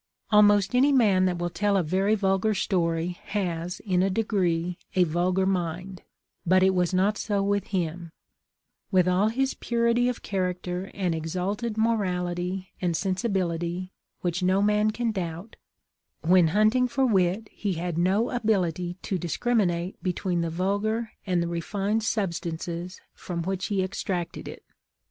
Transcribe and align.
Almost 0.31 0.73
any 0.73 0.91
man 0.91 1.25
that 1.25 1.37
will 1.37 1.51
tell 1.51 1.77
a 1.77 1.83
very 1.83 2.15
vulgar 2.15 2.55
story, 2.55 3.19
has, 3.25 3.79
in 3.81 4.01
a 4.01 4.09
degree, 4.09 4.79
a 4.95 5.03
vul 5.03 5.31
gar 5.31 5.45
mind; 5.45 6.01
but 6.43 6.63
it 6.63 6.73
was 6.73 6.91
not 6.91 7.19
so 7.19 7.43
with 7.43 7.67
him; 7.67 8.11
with 8.89 9.07
all 9.07 9.27
his 9.27 9.53
purity 9.53 10.09
of 10.09 10.23
character 10.23 10.89
and 10.95 11.13
exalted 11.13 11.77
morality 11.77 12.69
and 12.81 12.97
sensi 12.97 13.27
bility, 13.27 13.91
which 14.21 14.41
no 14.41 14.59
man 14.59 14.89
can 14.89 15.11
doubt, 15.11 15.55
when 16.21 16.47
hunting 16.47 16.87
for 16.87 17.05
wit 17.05 17.47
he 17.51 17.73
had 17.73 17.95
no 17.95 18.31
ability 18.31 18.95
to 19.03 19.19
discriminate 19.19 20.01
between 20.01 20.41
the 20.41 20.49
vulgar 20.49 21.11
and 21.27 21.43
the 21.43 21.47
refined 21.47 22.01
substances 22.01 22.99
from 23.13 23.43
which 23.43 23.67
he 23.67 23.83
extracted 23.83 24.47
it. 24.47 24.63